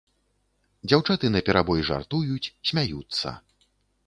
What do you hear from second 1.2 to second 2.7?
наперабой жартуюць,